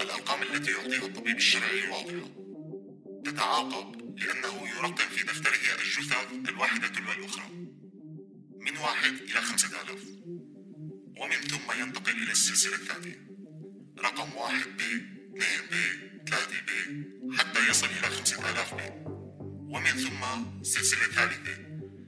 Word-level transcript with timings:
الأرقام 0.00 0.42
التي 0.42 0.70
يعطيها 0.70 1.06
الطبيب 1.06 1.36
الشرعي 1.36 1.90
واضحة. 1.90 2.28
تتعاقب 3.24 4.18
لأنه 4.18 4.68
يرقم 4.68 5.08
في 5.08 5.24
دفتره 5.24 5.82
الجثث 5.82 6.48
الواحدة 6.48 6.88
تلو 6.88 7.12
الأخرى 7.12 7.48
من 8.60 8.76
واحد 8.76 9.12
إلى 9.12 9.40
خمسة 9.40 9.68
آلاف. 9.68 10.04
ومن 11.20 11.40
ثم 11.50 11.82
ينتقل 11.82 12.22
إلى 12.22 12.32
السلسلة 12.32 12.74
الثانية. 12.74 13.28
رقم 13.98 14.36
واحد 14.36 14.66
ب 14.66 14.80
اثنين 14.80 15.60
ب 15.70 15.74
ثلاثة 16.28 16.60
ب 16.66 17.04
حتى 17.32 17.70
يصل 17.70 17.86
إلى 17.86 18.10
خمسة 18.16 18.50
آلاف 18.50 18.74
ب 18.74 18.80
ومن 19.74 19.90
ثم 19.90 20.22
سلسلة 20.62 21.06
ثالثة. 21.06 21.56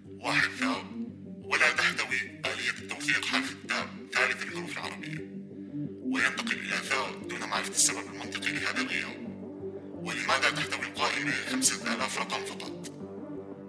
واحد 0.07 0.51
ثاء 0.51 1.05
ولا 1.47 1.71
تحتوي 1.79 2.21
آلية 2.47 2.77
التوثيق 2.83 3.25
حرف 3.25 3.53
التاء 3.53 3.87
ثالث 4.12 4.43
الحروف 4.43 4.73
العربية. 4.79 5.19
وينتقل 6.03 6.59
إلى 6.59 6.77
ثاء 6.77 7.29
دون 7.29 7.41
معرفة 7.51 7.70
السبب 7.70 8.07
المنطقي 8.15 8.53
لهذا 8.53 8.80
الغياب. 8.80 9.16
ولماذا 9.95 10.51
تحتوي 10.56 10.87
القائمة 10.87 11.33
خمسة 11.51 11.95
آلاف 11.95 12.19
رقم 12.19 12.45
فقط؟ 12.45 12.93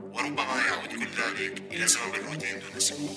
وربما 0.01 0.55
يعود 0.67 0.89
كل 0.89 1.11
ذلك 1.21 1.61
إلى 1.71 1.87
سبب 1.87 2.15
الروتين 2.15 2.59
دون 2.59 2.79
سبب 2.79 3.09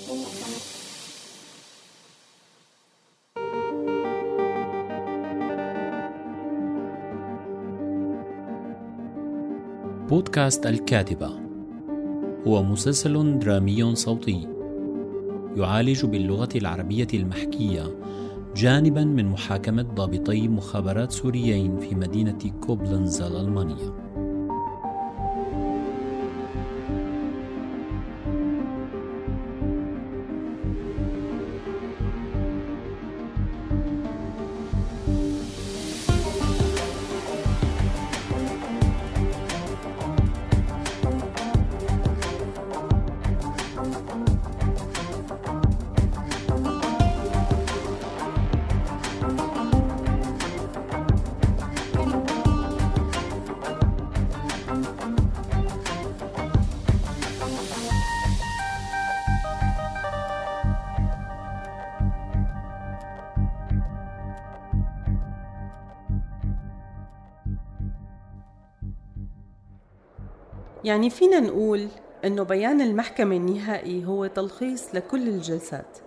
بودكاست 10.08 10.66
الكاتبة. 10.66 11.40
هو 12.46 12.62
مسلسل 12.62 13.38
درامي 13.38 13.94
صوتي. 13.94 14.59
يعالج 15.60 16.06
باللغة 16.06 16.48
العربية 16.56 17.08
المحكية 17.14 17.82
جانبا 18.56 19.04
من 19.04 19.26
محاكمة 19.26 19.82
ضابطي 19.82 20.48
مخابرات 20.48 21.12
سوريين 21.12 21.80
في 21.80 21.94
مدينة 21.94 22.38
كوبلنز 22.60 23.20
الألمانية 23.22 23.99
يعني 70.90 71.10
فينا 71.10 71.40
نقول 71.40 71.88
إنه 72.24 72.42
بيان 72.42 72.80
المحكمة 72.80 73.36
النهائي 73.36 74.06
هو 74.06 74.26
تلخيص 74.26 74.94
لكل 74.94 75.28
الجلسات 75.28 75.98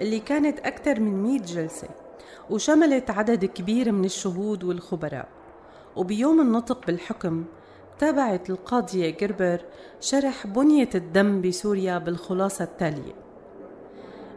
اللي 0.00 0.20
كانت 0.20 0.58
أكثر 0.58 1.00
من 1.00 1.22
100 1.22 1.38
جلسة 1.38 1.88
وشملت 2.50 3.10
عدد 3.10 3.44
كبير 3.44 3.92
من 3.92 4.04
الشهود 4.04 4.64
والخبراء. 4.64 5.28
وبيوم 5.96 6.40
النطق 6.40 6.86
بالحكم 6.86 7.44
تابعت 7.98 8.50
القاضية 8.50 9.10
جربر 9.10 9.60
شرح 10.00 10.46
بنية 10.46 10.90
الدم 10.94 11.40
بسوريا 11.40 11.98
بالخلاصة 11.98 12.64
التالية. 12.64 13.14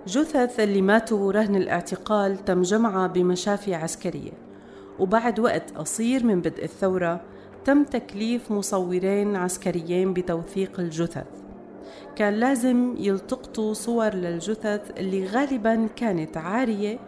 جثث 0.08 0.60
اللي 0.60 0.82
ماتوا 0.82 1.32
رهن 1.32 1.56
الاعتقال 1.56 2.46
تم 2.46 2.62
جمعها 2.62 3.08
بمشافي 3.08 3.76
عسكرية 3.76 4.32
وبعد 5.00 5.40
وقت 5.40 5.72
قصير 5.78 6.26
من 6.26 6.42
بدء 6.42 6.64
الثورة 6.64 7.22
تم 7.66 7.84
تكليف 7.84 8.52
مصورين 8.52 9.36
عسكريين 9.36 10.14
بتوثيق 10.14 10.80
الجثث. 10.80 11.28
كان 12.16 12.34
لازم 12.34 12.96
يلتقطوا 12.98 13.74
صور 13.74 14.14
للجثث 14.14 14.92
اللي 14.98 15.26
غالبا 15.28 15.88
كانت 15.96 16.38
عارية 16.38 17.00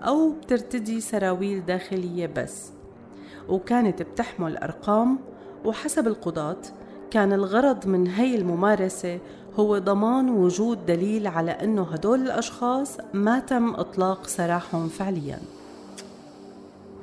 أو 0.00 0.30
بترتدي 0.30 1.00
سراويل 1.00 1.66
داخلية 1.66 2.26
بس 2.26 2.70
وكانت 3.48 4.02
بتحمل 4.02 4.56
أرقام 4.56 5.18
وحسب 5.64 6.06
القضاة 6.06 6.56
كان 7.10 7.32
الغرض 7.32 7.86
من 7.86 8.06
هي 8.06 8.34
الممارسة 8.34 9.18
هو 9.56 9.78
ضمان 9.78 10.30
وجود 10.30 10.86
دليل 10.86 11.26
على 11.26 11.50
أنه 11.50 11.82
هدول 11.82 12.20
الأشخاص 12.20 12.98
ما 13.14 13.38
تم 13.38 13.74
إطلاق 13.74 14.26
سراحهم 14.26 14.88
فعلياً. 14.88 15.38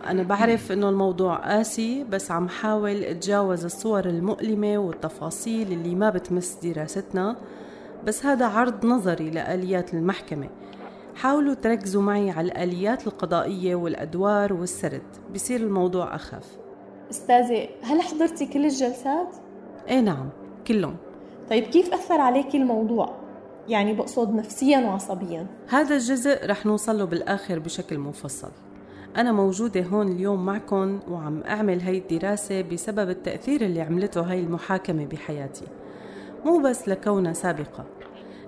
أنا 0.08 0.24
بعرف 0.24 0.72
إنه 0.72 0.90
الموضوع 0.90 1.36
قاسي 1.36 2.04
بس 2.04 2.32
عم 2.32 2.50
حاول 2.50 3.04
أتجاوز 3.04 3.66
الصور 3.66 4.06
المؤلمة 4.06 4.78
والتفاصيل 4.78 5.72
اللي 5.72 5.96
ما 5.96 6.10
بتمس 6.10 6.58
دراستنا 6.64 7.36
بس 8.06 8.26
هذا 8.26 8.46
عرض 8.46 8.86
نظري 8.86 9.30
لآليات 9.30 9.94
المحكمة. 9.94 10.50
حاولوا 11.16 11.54
تركزوا 11.54 12.02
معي 12.02 12.32
على 12.32 12.48
الآليات 12.48 13.08
القضائية 13.08 13.76
والأدوار 13.76 14.54
والسرد 14.54 15.02
بصير 15.34 15.60
الموضوع 15.60 16.16
أخف. 16.16 16.58
أستاذة 17.12 17.68
هل 17.82 18.02
حضرتي 18.02 18.46
كل 18.46 18.66
الجلسات؟ 18.66 19.36
إيه 19.88 20.00
نعم 20.00 20.30
كلهم. 20.68 20.96
طيب 21.50 21.64
كيف 21.64 21.94
أثر 21.94 22.22
عليكي 22.22 22.58
الموضوع؟ 22.58 23.16
يعني 23.68 23.94
بقصد 23.94 24.36
نفسيا 24.36 24.80
وعصبيا. 24.80 25.48
هذا 25.68 25.96
الجزء 25.96 26.46
رح 26.46 26.66
نوصل 26.66 26.98
له 26.98 27.06
بالآخر 27.06 27.60
بشكل 27.60 28.00
مفصل 28.00 28.52
أنا 29.18 29.32
موجودة 29.32 29.82
هون 29.82 30.12
اليوم 30.12 30.46
معكم 30.46 31.00
وعم 31.08 31.42
أعمل 31.44 31.82
هاي 31.82 31.98
الدراسة 31.98 32.62
بسبب 32.62 33.10
التأثير 33.10 33.62
اللي 33.62 33.82
عملته 33.82 34.22
هاي 34.22 34.40
المحاكمة 34.40 35.06
بحياتي. 35.06 35.66
مو 36.46 36.60
بس 36.60 36.90
لكونها 36.90 37.34
سابقة. 37.34 37.86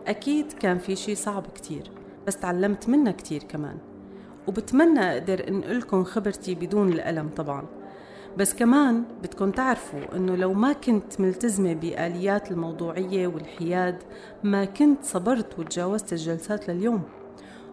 أكيد 0.08 0.52
كان 0.52 0.78
في 0.78 0.96
شي 0.96 1.16
صعب 1.16 1.44
كتير 1.56 1.92
بس 2.28 2.38
تعلمت 2.38 2.90
منها 2.90 3.12
كتير 3.12 3.44
كمان. 3.44 3.78
وبتمنى 4.48 5.00
أقدر 5.00 5.48
أنقلكم 5.48 6.04
خبرتي 6.04 6.56
بدون 6.56 6.90
الألم 6.90 7.30
طبعا. 7.30 7.66
بس 8.38 8.54
كمان 8.54 9.04
بدكم 9.24 9.52
تعرفوا 9.52 10.16
أنه 10.16 10.36
لو 10.36 10.54
ما 10.54 10.74
كنت 10.74 11.22
ملتزمة 11.22 11.74
بآليات 11.74 12.52
الموضوعية 12.52 13.28
والحياد 13.28 14.04
ما 14.44 14.66
كنت 14.66 15.04
صبرت 15.04 15.60
وتجاوزت 15.60 16.14
الجلسات 16.14 16.70
لليوم. 16.70 17.02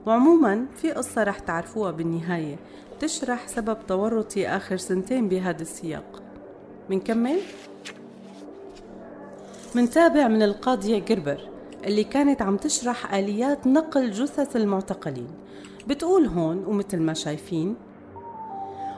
وعموما 0.06 0.66
في 0.76 0.92
قصة 0.92 1.22
رح 1.22 1.38
تعرفوها 1.38 1.90
بالنهاية 1.90 2.56
تشرح 3.00 3.48
سبب 3.48 3.76
تورطي 3.88 4.48
آخر 4.48 4.76
سنتين 4.76 5.28
بهذا 5.28 5.62
السياق. 5.62 6.22
منكمل؟ 6.90 7.38
منتابع 9.74 10.28
من 10.28 10.42
القاضية 10.42 10.98
جربر 10.98 11.48
اللي 11.84 12.04
كانت 12.04 12.42
عم 12.42 12.56
تشرح 12.56 13.14
آليات 13.14 13.66
نقل 13.66 14.10
جثث 14.10 14.56
المعتقلين. 14.56 15.28
بتقول 15.86 16.26
هون 16.26 16.64
ومثل 16.64 17.00
ما 17.00 17.14
شايفين 17.14 17.76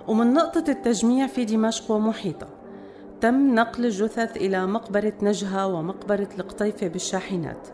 ومن 0.08 0.34
نقطة 0.34 0.64
التجميع 0.68 1.26
في 1.26 1.44
دمشق 1.44 1.90
ومحيطة 1.90 2.48
تم 3.20 3.54
نقل 3.54 3.84
الجثث 3.84 4.36
إلى 4.36 4.66
مقبرة 4.66 5.12
نجهة 5.22 5.66
ومقبرة 5.66 6.28
القطيفة 6.38 6.88
بالشاحنات. 6.88 7.68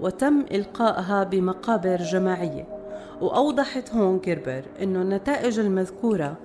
وتم 0.00 0.44
إلقائها 0.52 1.24
بمقابر 1.24 1.96
جماعية. 1.96 2.66
وأوضحت 3.20 3.94
هون 3.94 4.18
كيربر 4.18 4.64
أنه 4.82 5.02
النتائج 5.02 5.58
المذكورة 5.58 6.36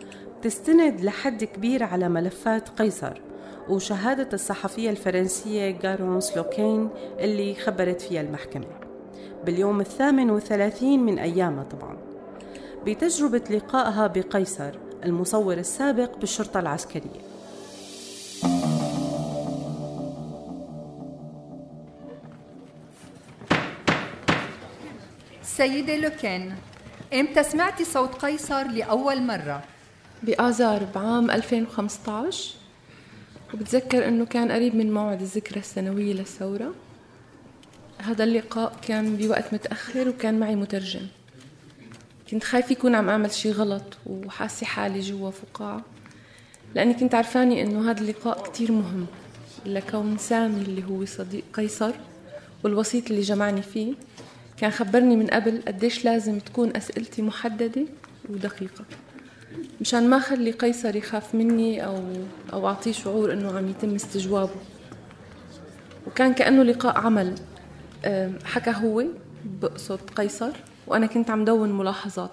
تستند 0.41 1.01
لحد 1.01 1.43
كبير 1.43 1.83
على 1.83 2.09
ملفات 2.09 2.69
قيصر 2.69 3.21
وشهادة 3.69 4.29
الصحفية 4.33 4.89
الفرنسية 4.89 5.71
جارونس 5.71 6.37
لوكين 6.37 6.89
اللي 7.19 7.55
خبرت 7.55 8.01
فيها 8.01 8.21
المحكمة. 8.21 8.65
باليوم 9.45 9.81
الثامن 9.81 10.31
وثلاثين 10.31 11.05
من 11.05 11.19
أيامها 11.19 11.63
طبعا. 11.63 11.97
بتجربة 12.85 13.43
لقائها 13.49 14.07
بقيصر 14.07 14.71
المصور 15.05 15.53
السابق 15.53 16.17
بالشرطة 16.17 16.59
العسكرية. 16.59 17.28
سيدة 25.59 25.95
لوكين. 25.95 26.55
إمتى 27.13 27.43
سمعتي 27.43 27.85
صوت 27.85 28.13
قيصر 28.13 28.67
لأول 28.67 29.21
مرة؟ 29.21 29.63
بآذار 30.23 30.83
بعام 30.95 31.31
2015 31.31 32.55
وبتذكر 33.53 34.07
إنه 34.07 34.25
كان 34.25 34.51
قريب 34.51 34.75
من 34.75 34.93
موعد 34.93 35.21
الذكرى 35.21 35.59
السنوية 35.59 36.13
للثورة. 36.13 36.73
هذا 37.97 38.23
اللقاء 38.23 38.75
كان 38.81 39.15
بوقت 39.15 39.53
متأخر 39.53 40.09
وكان 40.09 40.39
معي 40.39 40.55
مترجم. 40.55 41.07
كنت 42.31 42.43
خايفة 42.43 42.71
يكون 42.71 42.95
عم 42.95 43.09
أعمل 43.09 43.31
شي 43.31 43.51
غلط 43.51 43.97
وحاسة 44.05 44.65
حالي 44.65 44.99
جوا 44.99 45.31
فقاعة. 45.31 45.81
لأني 46.75 46.93
كنت 46.93 47.15
عرفاني 47.15 47.61
إنه 47.61 47.91
هذا 47.91 48.01
اللقاء 48.01 48.43
كتير 48.43 48.71
مهم 48.71 49.05
لكون 49.65 50.17
سامي 50.17 50.61
اللي 50.61 50.83
هو 50.83 51.05
صديق 51.05 51.43
قيصر 51.53 51.93
والوسيط 52.63 53.09
اللي 53.09 53.21
جمعني 53.21 53.61
فيه. 53.61 53.93
كان 54.61 54.71
خبرني 54.71 55.15
من 55.15 55.27
قبل 55.27 55.61
قديش 55.67 56.05
لازم 56.05 56.39
تكون 56.39 56.75
أسئلتي 56.75 57.21
محددة 57.21 57.81
ودقيقة. 58.29 58.85
مشان 59.81 60.09
ما 60.09 60.19
خلي 60.19 60.51
قيصر 60.51 60.95
يخاف 60.95 61.35
مني 61.35 61.85
أو 61.85 62.03
أو 62.53 62.67
أعطيه 62.67 62.91
شعور 62.91 63.33
إنه 63.33 63.57
عم 63.57 63.69
يتم 63.69 63.95
استجوابه. 63.95 64.55
وكان 66.07 66.33
كأنه 66.33 66.63
لقاء 66.63 66.97
عمل. 66.97 67.35
حكى 68.45 68.73
هو 68.75 69.03
بقصد 69.61 69.99
قيصر 70.15 70.51
وأنا 70.87 71.05
كنت 71.05 71.29
عم 71.29 71.45
دون 71.45 71.77
ملاحظات. 71.77 72.31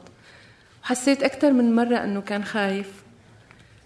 وحسيت 0.83 1.23
أكثر 1.23 1.53
من 1.53 1.75
مرة 1.75 1.97
إنه 1.97 2.21
كان 2.21 2.45
خايف. 2.45 3.03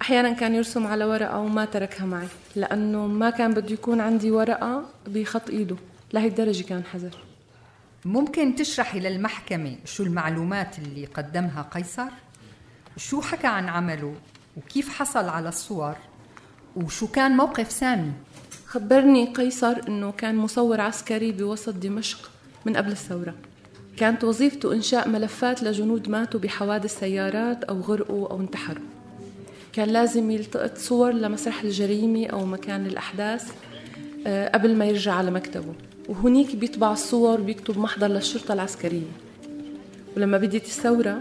أحيانا 0.02 0.32
كان 0.32 0.54
يرسم 0.54 0.87
على 0.87 1.04
ورقة 1.04 1.38
وما 1.38 1.64
تركها 1.64 2.06
معي 2.06 2.28
لأنه 2.56 3.06
ما 3.06 3.31
كان 3.31 3.54
بده 3.54 3.72
يكون 3.72 4.00
عندي 4.00 4.31
ورقة 4.31 4.84
بخط 5.06 5.50
إيده. 5.50 5.76
لهي 6.12 6.26
الدرجة 6.26 6.62
كان 6.62 6.84
حذر. 6.84 7.30
ممكن 8.05 8.55
تشرحي 8.55 9.00
للمحكمة 9.00 9.76
شو 9.85 10.02
المعلومات 10.02 10.79
اللي 10.79 11.05
قدمها 11.05 11.62
قيصر؟ 11.62 12.08
شو 12.97 13.20
حكى 13.20 13.47
عن 13.47 13.69
عمله؟ 13.69 14.14
وكيف 14.56 14.88
حصل 14.88 15.29
على 15.29 15.49
الصور؟ 15.49 15.94
وشو 16.76 17.06
كان 17.06 17.37
موقف 17.37 17.73
سامي؟ 17.73 18.12
خبرني 18.67 19.32
قيصر 19.32 19.76
إنه 19.88 20.12
كان 20.12 20.37
مصور 20.37 20.81
عسكري 20.81 21.32
بوسط 21.32 21.75
دمشق 21.75 22.31
من 22.67 22.76
قبل 22.76 22.91
الثورة. 22.93 23.35
كانت 23.97 24.25
وظيفته 24.25 24.73
إنشاء 24.73 25.08
ملفات 25.08 25.62
لجنود 25.62 26.08
ماتوا 26.08 26.41
بحوادث 26.41 26.99
سيارات 26.99 27.64
أو 27.64 27.81
غرقوا 27.81 28.29
أو 28.29 28.41
انتحروا. 28.41 28.85
كان 29.73 29.88
لازم 29.88 30.31
يلتقط 30.31 30.79
صور 30.79 31.12
لمسرح 31.12 31.62
الجريمة 31.62 32.26
أو 32.26 32.47
مكان 32.47 32.87
الأحداث 32.87 33.52
آه، 34.26 34.49
قبل 34.49 34.76
ما 34.76 34.85
يرجع 34.85 35.14
على 35.14 35.31
مكتبه. 35.31 35.75
وهنيك 36.08 36.56
بيطبع 36.56 36.93
الصور 36.93 37.41
بيكتب 37.41 37.79
محضر 37.79 38.06
للشرطة 38.06 38.55
العسكرية. 38.55 39.11
ولما 40.17 40.38
بديت 40.38 40.64
الثورة 40.64 41.20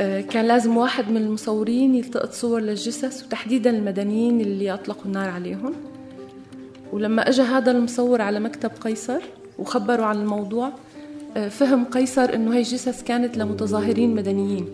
آه، 0.00 0.20
كان 0.20 0.44
لازم 0.44 0.76
واحد 0.76 1.10
من 1.10 1.16
المصورين 1.16 1.94
يلتقط 1.94 2.32
صور 2.32 2.60
للجثث 2.60 3.24
وتحديدا 3.24 3.70
المدنيين 3.70 4.40
اللي 4.40 4.74
أطلقوا 4.74 5.04
النار 5.04 5.28
عليهم. 5.28 5.72
ولما 6.92 7.28
اجى 7.28 7.42
هذا 7.42 7.70
المصور 7.70 8.22
على 8.22 8.40
مكتب 8.40 8.70
قيصر 8.80 9.20
وخبروا 9.58 10.06
عن 10.06 10.20
الموضوع 10.20 10.72
آه، 11.36 11.48
فهم 11.48 11.84
قيصر 11.84 12.34
إنه 12.34 12.54
هي 12.54 12.62
جثث 12.62 13.02
كانت 13.02 13.36
لمتظاهرين 13.36 14.14
مدنيين. 14.14 14.66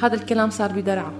هذا 0.00 0.14
الكلام 0.14 0.50
صار 0.50 0.72
بدرعة. 0.72 1.12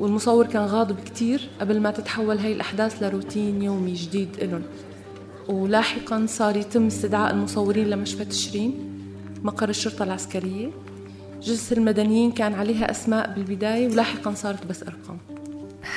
والمصور 0.00 0.46
كان 0.46 0.62
غاضب 0.62 0.96
كتير 1.04 1.48
قبل 1.60 1.80
ما 1.80 1.90
تتحول 1.90 2.38
هي 2.38 2.52
الأحداث 2.52 3.02
لروتين 3.02 3.62
يومي 3.62 3.92
جديد 3.92 4.28
إلهم 4.42 4.62
ولاحقا 5.48 6.26
صار 6.26 6.56
يتم 6.56 6.86
استدعاء 6.86 7.34
المصورين 7.34 7.90
لمشفى 7.90 8.24
تشرين 8.24 8.74
مقر 9.42 9.68
الشرطة 9.68 10.02
العسكرية. 10.02 10.70
جثث 11.42 11.72
المدنيين 11.72 12.32
كان 12.32 12.54
عليها 12.54 12.90
أسماء 12.90 13.34
بالبداية 13.34 13.88
ولاحقا 13.88 14.34
صارت 14.34 14.66
بس 14.66 14.82
أرقام. 14.82 15.18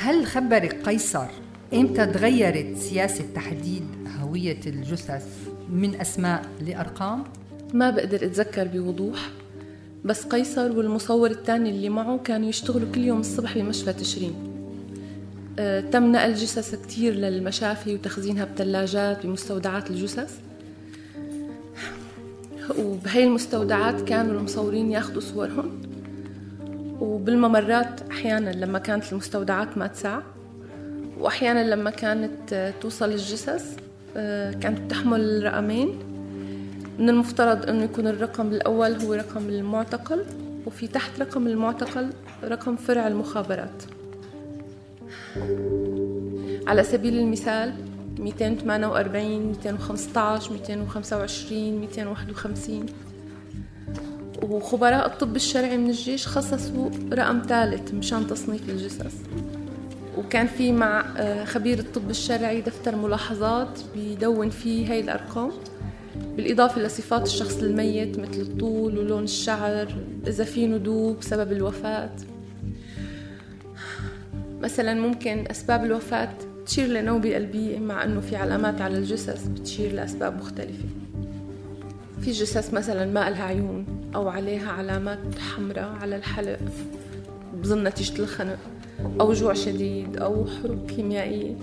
هل 0.00 0.26
خبرك 0.26 0.88
قيصر 0.88 1.26
إمتى 1.74 2.06
تغيرت 2.06 2.76
سياسة 2.76 3.24
تحديد 3.34 3.82
هوية 4.20 4.60
الجثث 4.66 5.26
من 5.72 6.00
أسماء 6.00 6.42
لأرقام؟ 6.60 7.24
ما 7.74 7.90
بقدر 7.90 8.26
أتذكر 8.26 8.68
بوضوح 8.68 9.28
بس 10.04 10.24
قيصر 10.24 10.78
والمصور 10.78 11.30
الثاني 11.30 11.70
اللي 11.70 11.88
معه 11.88 12.18
كانوا 12.18 12.48
يشتغلوا 12.48 12.92
كل 12.94 13.04
يوم 13.04 13.20
الصبح 13.20 13.58
بمشفى 13.58 13.92
تشرين. 13.92 14.47
تم 15.92 16.12
نقل 16.12 16.34
جثث 16.34 16.74
كتير 16.74 17.14
للمشافي 17.14 17.94
وتخزينها 17.94 18.44
بثلاجات 18.44 19.26
بمستودعات 19.26 19.90
الجثث. 19.90 20.38
وبهي 22.78 23.24
المستودعات 23.24 24.00
كانوا 24.00 24.38
المصورين 24.38 24.90
ياخذوا 24.90 25.20
صورهم. 25.20 25.80
وبالممرات 27.00 28.00
أحيانا 28.10 28.50
لما 28.50 28.78
كانت 28.78 29.12
المستودعات 29.12 29.78
ما 29.78 29.86
تسع 29.86 30.20
وأحيانا 31.18 31.74
لما 31.74 31.90
كانت 31.90 32.72
توصل 32.80 33.10
الجثث 33.10 33.76
أه، 34.16 34.52
كانت 34.52 34.80
بتحمل 34.80 35.44
رقمين. 35.44 35.98
من 36.98 37.08
المفترض 37.08 37.68
أنه 37.68 37.84
يكون 37.84 38.06
الرقم 38.06 38.48
الأول 38.48 38.92
هو 38.92 39.14
رقم 39.14 39.48
المعتقل 39.48 40.24
وفي 40.66 40.86
تحت 40.86 41.20
رقم 41.20 41.46
المعتقل 41.46 42.10
رقم 42.44 42.76
فرع 42.76 43.08
المخابرات. 43.08 43.97
على 46.66 46.84
سبيل 46.84 47.18
المثال 47.18 47.74
248 48.18 49.46
215 49.46 50.52
225 50.52 51.80
251 51.80 52.86
وخبراء 54.42 55.06
الطب 55.06 55.36
الشرعي 55.36 55.76
من 55.76 55.90
الجيش 55.90 56.26
خصصوا 56.26 56.90
رقم 57.12 57.42
ثالث 57.48 57.94
مشان 57.94 58.26
تصنيف 58.26 58.68
الجثث. 58.70 59.14
وكان 60.18 60.46
في 60.46 60.72
مع 60.72 61.04
آه، 61.16 61.44
خبير 61.44 61.78
الطب 61.78 62.10
الشرعي 62.10 62.60
دفتر 62.60 62.96
ملاحظات 62.96 63.80
بيدون 63.94 64.50
فيه 64.50 64.92
هاي 64.92 65.00
الأرقام 65.00 65.52
بالإضافة 66.36 66.80
لصفات 66.80 67.26
الشخص 67.26 67.58
الميت 67.58 68.18
مثل 68.18 68.40
الطول 68.40 68.98
ولون 68.98 69.24
الشعر 69.24 69.94
إذا 70.26 70.44
في 70.44 70.66
ندوب 70.66 71.22
سبب 71.22 71.52
الوفاة. 71.52 72.10
مثلا 74.62 74.94
ممكن 74.94 75.44
أسباب 75.50 75.84
الوفاة 75.84 76.28
تشير 76.66 76.86
لنوبة 76.86 77.34
قلبية 77.34 77.78
مع 77.78 78.04
أنه 78.04 78.20
في 78.20 78.36
علامات 78.36 78.80
على 78.80 78.98
الجثث 78.98 79.48
بتشير 79.48 79.92
لأسباب 79.92 80.36
مختلفة. 80.38 80.84
في 82.20 82.30
جثث 82.30 82.74
مثلا 82.74 83.06
ما 83.06 83.30
لها 83.30 83.44
عيون 83.44 83.86
أو 84.14 84.28
عليها 84.28 84.72
علامات 84.72 85.18
حمراء 85.38 85.96
على 86.00 86.16
الحلق 86.16 86.58
بظن 87.54 87.84
نتيجة 87.84 88.22
الخنق 88.22 88.58
أو 89.20 89.32
جوع 89.32 89.54
شديد 89.54 90.16
أو 90.16 90.46
حروب 90.46 90.90
كيميائية. 90.90 91.54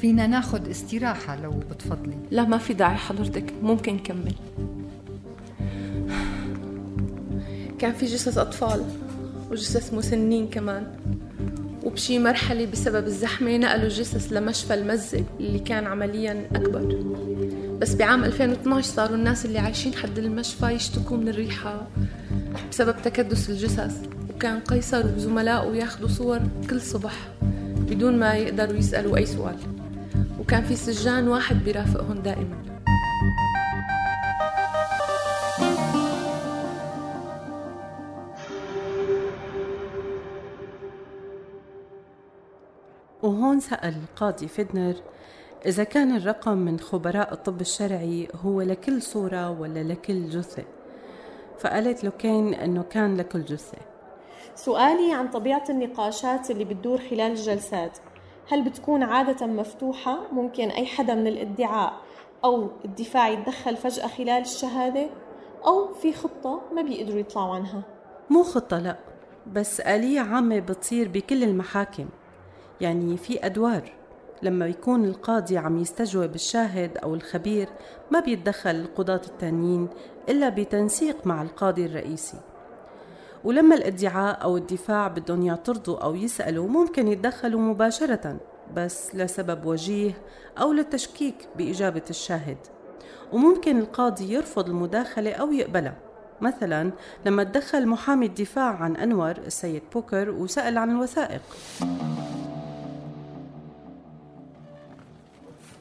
فينا 0.00 0.26
ناخد 0.26 0.68
استراحة 0.68 1.42
لو 1.42 1.50
بتفضلي. 1.50 2.18
لا 2.30 2.44
ما 2.44 2.58
في 2.58 2.74
داعي 2.74 2.96
حضرتك 2.96 3.52
ممكن 3.62 3.94
نكمل 3.94 4.34
كان 7.78 7.92
في 7.92 8.06
جثث 8.06 8.38
أطفال. 8.38 8.84
وجثث 9.50 9.94
مسنين 9.94 10.48
كمان. 10.48 10.86
وبشي 11.84 12.18
مرحلة 12.18 12.66
بسبب 12.66 13.06
الزحمة 13.06 13.56
نقلوا 13.56 13.84
الجثث 13.84 14.32
لمشفى 14.32 14.74
المزة 14.74 15.24
اللي 15.40 15.58
كان 15.58 15.86
عمليا 15.86 16.48
أكبر. 16.54 17.04
بس 17.80 17.94
بعام 17.94 18.24
2012 18.24 18.82
صاروا 18.82 19.16
الناس 19.16 19.46
اللي 19.46 19.58
عايشين 19.58 19.94
حد 19.94 20.18
المشفى 20.18 20.66
يشتكوا 20.66 21.16
من 21.16 21.28
الريحة 21.28 21.86
بسبب 22.70 22.94
تكدس 23.04 23.50
الجثث. 23.50 24.06
وكان 24.34 24.60
قيصر 24.60 25.06
وزملائه 25.16 25.74
ياخدوا 25.74 26.08
صور 26.08 26.40
كل 26.70 26.80
صبح 26.80 27.28
بدون 27.78 28.18
ما 28.18 28.34
يقدروا 28.34 28.76
يسألوا 28.76 29.16
أي 29.16 29.26
سؤال. 29.26 29.56
وكان 30.40 30.64
في 30.64 30.76
سجان 30.76 31.28
واحد 31.28 31.64
بيرافقهم 31.64 32.18
دائما. 32.18 32.77
وهون 43.48 43.60
سأل 43.60 43.94
القاضي 44.02 44.48
فدنر 44.48 44.94
إذا 45.66 45.84
كان 45.84 46.16
الرقم 46.16 46.58
من 46.58 46.80
خبراء 46.80 47.32
الطب 47.32 47.60
الشرعي 47.60 48.28
هو 48.44 48.62
لكل 48.62 49.02
صورة 49.02 49.50
ولا 49.50 49.82
لكل 49.82 50.28
جثة؟ 50.28 50.64
فقالت 51.58 52.04
له 52.04 52.10
كين 52.10 52.54
أنه 52.54 52.82
كان 52.82 53.16
لكل 53.16 53.44
جثة. 53.44 53.78
سؤالي 54.54 55.12
عن 55.12 55.28
طبيعة 55.28 55.64
النقاشات 55.70 56.50
اللي 56.50 56.64
بتدور 56.64 56.98
خلال 56.98 57.20
الجلسات. 57.20 57.98
هل 58.48 58.64
بتكون 58.64 59.02
عادة 59.02 59.46
مفتوحة؟ 59.46 60.18
ممكن 60.32 60.70
أي 60.70 60.86
حدا 60.86 61.14
من 61.14 61.26
الادعاء 61.26 61.92
أو 62.44 62.70
الدفاع 62.84 63.28
يتدخل 63.28 63.76
فجأة 63.76 64.06
خلال 64.06 64.42
الشهادة؟ 64.42 65.10
أو 65.66 65.94
في 65.94 66.12
خطة 66.12 66.60
ما 66.74 66.82
بيقدروا 66.82 67.20
يطلعوا 67.20 67.54
عنها؟ 67.54 67.82
مو 68.30 68.42
خطة 68.42 68.78
لا 68.78 68.96
بس 69.46 69.80
آلية 69.80 70.20
عامة 70.20 70.58
بتصير 70.58 71.08
بكل 71.08 71.44
المحاكم. 71.44 72.08
يعني 72.80 73.16
في 73.16 73.46
أدوار. 73.46 73.92
لما 74.42 74.66
يكون 74.66 75.04
القاضي 75.04 75.58
عم 75.58 75.78
يستجوب 75.78 76.34
الشاهد 76.34 76.98
أو 76.98 77.14
الخبير 77.14 77.68
ما 78.10 78.20
بيتدخل 78.20 78.70
القضاة 78.70 79.20
التانيين 79.26 79.88
إلا 80.28 80.48
بتنسيق 80.48 81.26
مع 81.26 81.42
القاضي 81.42 81.86
الرئيسي. 81.86 82.40
ولما 83.44 83.74
الادعاء 83.74 84.42
أو 84.42 84.56
الدفاع 84.56 85.08
بدهم 85.08 85.42
يعترضوا 85.42 85.98
أو 85.98 86.14
يسألوا 86.14 86.68
ممكن 86.68 87.08
يتدخلوا 87.08 87.60
مباشرة 87.60 88.36
بس 88.74 89.14
لسبب 89.14 89.64
وجيه 89.66 90.12
أو 90.58 90.72
للتشكيك 90.72 91.48
بإجابة 91.56 92.02
الشاهد. 92.10 92.58
وممكن 93.32 93.78
القاضي 93.78 94.32
يرفض 94.32 94.68
المداخلة 94.68 95.32
أو 95.32 95.52
يقبلها. 95.52 95.96
مثلا 96.40 96.90
لما 97.26 97.44
تدخل 97.44 97.88
محامي 97.88 98.26
الدفاع 98.26 98.76
عن 98.76 98.96
أنور 98.96 99.30
السيد 99.30 99.82
بوكر 99.92 100.30
وسأل 100.30 100.78
عن 100.78 100.90
الوثائق. 100.90 101.42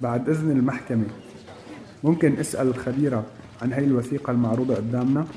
بعد 0.01 0.29
إذن 0.29 0.51
المحكمة. 0.51 1.05
ممكن 2.03 2.39
أسأل 2.39 2.67
الخبيرة 2.67 3.25
عن 3.61 3.73
هاي 3.73 3.83
الوثيقة 3.85 4.31
المعروضة 4.31 4.75
قدامنا؟ 4.75 5.27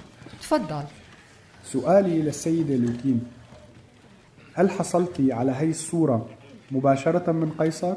تفضل. 0.40 0.83
سؤالي 1.64 2.23
للسيدة 2.23 2.76
لوكين 2.76 3.23
هل 4.55 4.71
حصلتي 4.71 5.33
على 5.33 5.52
هاي 5.52 5.71
الصورة 5.71 6.29
مباشرة 6.71 7.33
من 7.33 7.50
قيصر؟ 7.59 7.95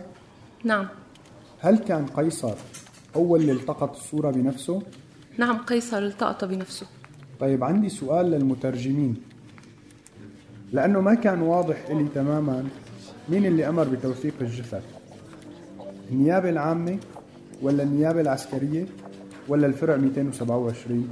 نعم. 0.63 0.87
هل 1.59 1.77
كان 1.77 2.05
قيصر 2.05 2.53
أول 3.15 3.41
اللي 3.41 3.51
التقط 3.51 3.95
الصورة 3.95 4.31
بنفسه؟ 4.31 4.81
نعم 5.37 5.57
قيصر 5.57 5.97
التقط 5.97 6.45
بنفسه. 6.45 6.87
طيب 7.39 7.63
عندي 7.63 7.89
سؤال 7.89 8.31
للمترجمين. 8.31 9.21
لأنه 10.71 11.01
ما 11.01 11.13
كان 11.13 11.41
واضح 11.41 11.85
إلي 11.89 12.07
تماما 12.15 12.67
مين 13.29 13.45
اللي 13.45 13.69
أمر 13.69 13.83
بتوثيق 13.83 14.33
الجثث. 14.41 14.83
النيابة 16.11 16.49
العامة 16.49 16.97
ولا 17.61 17.83
النيابة 17.83 18.21
العسكرية 18.21 18.85
ولا 19.47 19.67
الفرع 19.67 19.95
227 19.95 21.09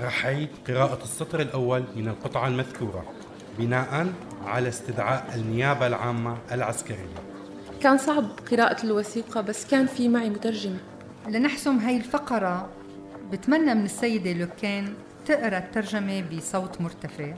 رح 0.00 0.24
أعيد 0.26 0.48
قراءة 0.68 1.02
السطر 1.02 1.40
الأول 1.40 1.84
من 1.96 2.08
القطعة 2.08 2.48
المذكورة 2.48 3.04
بناء 3.58 4.12
على 4.46 4.68
استدعاء 4.68 5.34
النيابة 5.36 5.86
العامة 5.86 6.38
العسكرية. 6.52 7.16
كان 7.80 7.98
صعب 7.98 8.24
قراءة 8.50 8.84
الوثيقة 8.86 9.40
بس 9.40 9.66
كان 9.66 9.86
في 9.86 10.08
معي 10.08 10.30
مترجمة 10.30 10.78
لنحسم 11.28 11.76
هاي 11.78 11.96
الفقرة 11.96 12.68
بتمنى 13.32 13.74
من 13.74 13.84
السيدة 13.84 14.32
لوكين 14.32 14.94
تقرأ 15.26 15.58
الترجمة 15.58 16.24
بصوت 16.36 16.80
مرتفع. 16.80 17.34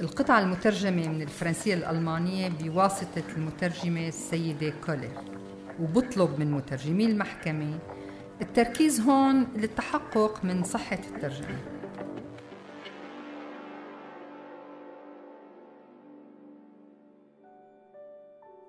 القطعة 0.00 0.40
المترجمة 0.40 1.08
من 1.08 1.22
الفرنسية 1.22 1.74
الألمانية 1.74 2.48
بواسطة 2.48 3.22
المترجمة 3.36 4.08
السيدة 4.08 4.72
كولر 4.86 5.24
وبطلب 5.80 6.40
من 6.40 6.50
مترجمي 6.50 7.04
المحكمة 7.04 7.78
التركيز 8.42 9.00
هون 9.00 9.46
للتحقق 9.56 10.44
من 10.44 10.64
صحة 10.64 10.98
الترجمة. 11.14 11.58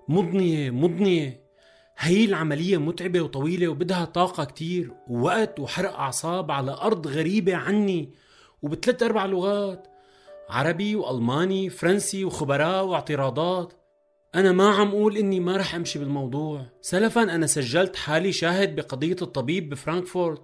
مضنية 0.08 0.70
مضنية. 0.70 1.42
هي 1.98 2.24
العملية 2.24 2.78
متعبة 2.78 3.20
وطويلة 3.20 3.68
وبدها 3.68 4.04
طاقة 4.04 4.44
كتير 4.44 4.94
ووقت 5.08 5.60
وحرق 5.60 5.94
أعصاب 5.94 6.50
على 6.50 6.72
أرض 6.72 7.06
غريبة 7.06 7.56
عني 7.56 8.14
وبثلاث 8.62 9.02
أربع 9.02 9.26
لغات. 9.26 9.91
عربي 10.52 10.96
وألماني 10.96 11.70
فرنسي 11.70 12.24
وخبراء 12.24 12.84
واعتراضات. 12.84 13.72
أنا 14.34 14.52
ما 14.52 14.70
عم 14.70 14.88
أقول 14.88 15.16
إني 15.16 15.40
ما 15.40 15.56
رح 15.56 15.74
أمشي 15.74 15.98
بالموضوع. 15.98 16.66
سلفا 16.80 17.22
أنا 17.22 17.46
سجلت 17.46 17.96
حالي 17.96 18.32
شاهد 18.32 18.76
بقضية 18.76 19.16
الطبيب 19.22 19.70
بفرانكفورت. 19.70 20.42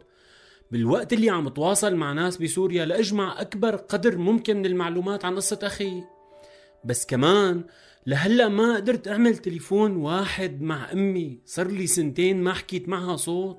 بالوقت 0.71 1.13
اللي 1.13 1.31
عم 1.31 1.49
تواصل 1.49 1.95
مع 1.95 2.13
ناس 2.13 2.37
بسوريا 2.37 2.85
لأجمع 2.85 3.41
أكبر 3.41 3.77
قدر 3.77 4.19
ممكن 4.19 4.57
من 4.57 4.67
المعلومات 4.67 5.25
عن 5.25 5.37
قصة 5.37 5.59
أخي. 5.63 6.03
بس 6.85 7.07
كمان 7.07 7.65
لهلأ 8.07 8.49
ما 8.49 8.77
قدرت 8.77 9.09
أعمل 9.09 9.37
تليفون 9.37 9.97
واحد 9.97 10.63
مع 10.63 10.93
أمي. 10.93 11.41
صار 11.45 11.67
لي 11.67 11.87
سنتين 11.87 12.43
ما 12.43 12.53
حكيت 12.53 12.89
معها 12.89 13.17
صوت. 13.17 13.59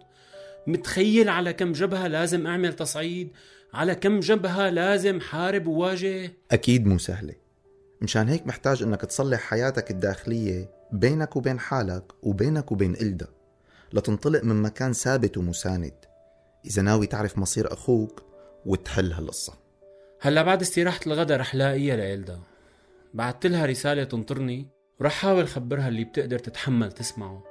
متخيل 0.68 1.30
على 1.30 1.54
كم 1.54 1.72
جبهة 1.72 2.08
لازم 2.08 2.48
أعمل 2.48 2.74
تصعيد. 2.74 3.32
على 3.74 3.96
كم 3.96 4.20
جبهة 4.20 4.70
لازم 4.70 5.22
حارب 5.22 5.68
وواجه 5.68 6.32
أكيد 6.52 6.88
مو 6.88 6.98
سهلة. 6.98 7.34
مشان 8.02 8.30
هيك 8.30 8.48
محتاج 8.48 8.84
إنك 8.84 9.02
تصلح 9.02 9.40
حياتك 9.40 9.92
الداخلية 9.92 10.70
بينك 10.92 11.36
وبين 11.36 11.60
حالك 11.60 12.04
وبينك 12.24 12.72
وبين 12.72 12.96
إلدا. 12.96 13.28
لتنطلق 13.94 14.44
من 14.44 14.62
مكان 14.62 14.94
ثابت 14.94 15.38
ومساند. 15.38 15.94
إذا 16.66 16.82
ناوي 16.82 17.08
تعرف 17.08 17.38
مصير 17.38 17.74
أخوك 17.74 18.24
وتحل 18.66 19.12
هالقصة. 19.14 19.54
هلا 20.22 20.42
بعد 20.42 20.62
استراحة 20.62 21.00
الغداء 21.08 21.40
رح 21.40 21.56
لاقيها 21.56 21.96
لإلدا. 21.96 22.40
بعت 23.14 23.46
لها 23.46 23.66
رسالة 23.66 24.04
تنطرني. 24.04 24.68
ورح 25.00 25.14
حاول 25.14 25.48
خبرها 25.48 25.88
اللي 25.88 26.04
بتقدر 26.04 26.40
تتحمل 26.40 26.92
تسمعه. 26.92 27.44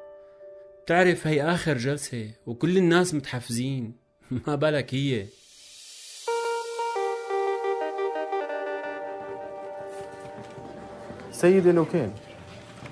بتعرف 0.84 1.26
هي 1.26 1.42
آخر 1.42 1.78
جلسة 1.78 2.30
وكل 2.46 2.78
الناس 2.78 3.14
متحفزين. 3.14 3.96
ما 4.46 4.54
بالك 4.54 4.94
هي. 4.94 5.26
سيدة 11.40 11.72
لوكين 11.72 12.10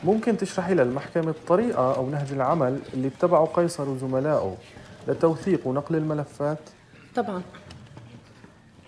ممكن 0.05 0.37
تشرحي 0.37 0.75
للمحكمة 0.75 1.31
الطريقة 1.31 1.95
أو 1.97 2.11
نهج 2.11 2.33
العمل 2.33 2.81
اللي 2.95 3.09
اتبعه 3.09 3.47
قيصر 3.47 3.89
وزملائه 3.89 4.57
لتوثيق 5.09 5.67
ونقل 5.67 5.97
الملفات؟ 5.97 6.59
طبعا. 7.15 7.43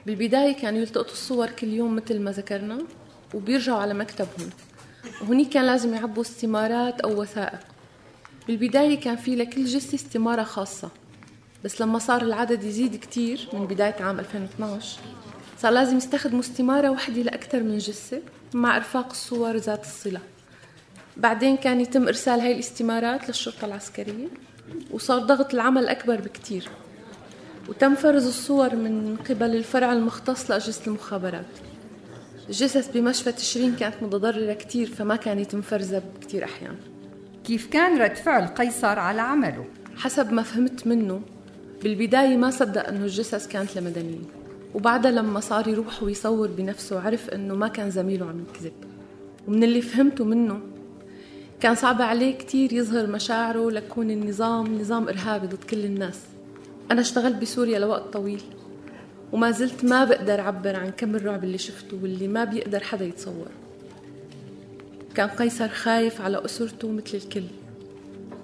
بالبداية 0.07 0.57
كانوا 0.57 0.81
يلتقطوا 0.81 1.13
الصور 1.13 1.51
كل 1.51 1.67
يوم 1.67 1.97
مثل 1.97 2.21
ما 2.21 2.31
ذكرنا 2.31 2.79
وبيرجعوا 3.35 3.79
على 3.79 3.95
مكتبهم. 3.95 4.51
وهنيك 5.23 5.49
كان 5.49 5.65
لازم 5.67 5.95
يعبوا 5.95 6.23
استمارات 6.23 7.01
أو 7.01 7.21
وثائق. 7.21 7.61
بالبداية 8.47 9.01
كان 9.01 9.17
في 9.17 9.37
لكل 9.37 9.65
جثة 9.65 9.95
استمارة 9.95 10.43
خاصة. 10.43 10.91
بس 11.65 11.81
لما 11.81 11.99
صار 11.99 12.23
العدد 12.23 12.65
يزيد 12.65 12.97
كتير 12.97 13.49
من 13.53 13.67
بداية 13.67 14.03
عام 14.03 14.19
2012 14.19 15.01
صار 15.59 15.73
لازم 15.73 15.97
يستخدموا 15.97 16.41
استمارة 16.41 16.91
وحدة 16.91 17.23
لأكثر 17.23 17.63
من 17.63 17.79
جثة 17.79 18.21
مع 18.55 18.77
إرفاق 18.77 19.11
الصور 19.11 19.57
ذات 19.57 19.85
الصلة. 19.85 20.21
بعدين 21.17 21.57
كان 21.57 21.81
يتم 21.81 22.07
إرسال 22.07 22.41
هاي 22.41 22.53
الاستمارات 22.53 23.29
للشرطة 23.29 23.65
العسكرية 23.65 24.29
وصار 24.91 25.19
ضغط 25.19 25.55
العمل 25.55 25.89
أكبر 25.89 26.21
بكتير. 26.21 26.69
وتم 27.69 27.95
فرز 27.95 28.27
الصور 28.27 28.77
من 28.77 29.17
قبل 29.29 29.57
الفرع 29.57 29.93
المختص 29.93 30.51
لأجهزة 30.51 30.87
المخابرات. 30.87 31.47
الجثث 32.49 32.91
بمشفى 32.97 33.33
تشرين 33.33 33.77
كانت 33.77 34.03
متضررة 34.03 34.53
كتير 34.53 34.87
فما 34.87 35.17
كان 35.17 35.39
يتم 35.39 35.61
فرزها 35.61 36.03
بكتير 36.17 36.45
أحيان. 36.45 36.77
كيف 37.45 37.67
كان 37.67 38.03
رد 38.03 38.17
فعل 38.17 38.47
قيصر 38.47 38.99
على 38.99 39.21
عمله؟ 39.21 39.65
حسب 39.97 40.33
ما 40.33 40.43
فهمت 40.43 40.87
منه 40.87 41.21
بالبداية 41.83 42.37
ما 42.37 42.51
صدق 42.51 42.89
أنه 42.89 43.05
الجثث 43.05 43.49
كانت 43.49 43.77
لمدنيين. 43.77 44.38
وبعدها 44.75 45.11
لما 45.11 45.41
صار 45.41 45.69
يروح 45.69 46.03
ويصور 46.03 46.49
بنفسه 46.49 47.01
عرف 47.01 47.31
أنه 47.31 47.55
ما 47.55 47.69
كان 47.69 47.91
زميله 47.91 48.27
عم 48.27 48.45
يكذب. 48.51 48.73
ومن 49.49 49.65
اللي 49.65 49.83
فهمته 49.83 50.25
منه 50.25 50.61
كان 51.61 51.75
صعب 51.75 52.03
عليه 52.03 52.39
كتير 52.39 52.73
يظهر 52.73 53.07
مشاعره 53.07 53.71
لكون 53.71 54.11
النظام 54.11 54.81
نظام 54.81 55.09
إرهابي 55.09 55.47
ضد 55.47 55.65
كل 55.65 55.85
الناس. 55.85 56.21
أنا 56.91 57.01
اشتغلت 57.01 57.37
بسوريا 57.37 57.79
لوقت 57.79 58.13
طويل 58.13 58.43
وما 59.33 59.51
زلت 59.51 59.85
ما 59.85 60.05
بقدر 60.05 60.41
أعبر 60.41 60.77
عن 60.77 60.91
كم 60.91 61.17
الرعب 61.17 61.45
اللي 61.45 61.59
شفته 61.59 61.99
واللي 62.03 62.29
ما 62.29 62.45
بيقدر 62.45 62.81
حدا 62.81 63.05
يتصور. 63.05 63.49
كان 65.15 65.29
قيصر 65.29 65.69
خايف 65.69 66.21
على 66.21 66.45
أسرته 66.45 66.91
مثل 66.91 67.17
الكل. 67.17 67.45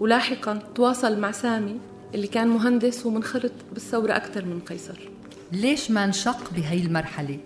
ولاحقا 0.01 0.59
تواصل 0.75 1.19
مع 1.19 1.33
سامي 1.33 1.79
اللي 2.15 2.27
كان 2.27 2.49
مهندس 2.49 3.07
ومنخرط 3.07 3.53
بالثورة 3.73 4.17
أكثر 4.17 4.45
من 4.45 4.61
قيصر. 4.61 5.14
ليش 5.53 5.91
ما 5.91 6.05
انشق 6.05 6.53
بهي 6.53 6.79
المرحلة؟ 6.79 7.39